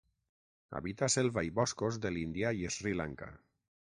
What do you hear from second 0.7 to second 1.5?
Habita selva